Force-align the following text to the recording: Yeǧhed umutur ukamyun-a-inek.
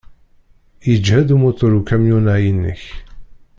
Yeǧhed 0.89 1.29
umutur 1.35 1.71
ukamyun-a-inek. 1.79 2.81